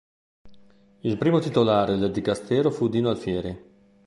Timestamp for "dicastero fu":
2.11-2.87